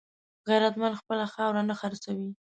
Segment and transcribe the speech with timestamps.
[0.47, 2.29] غیرتمند خپله خاوره نه خرڅوي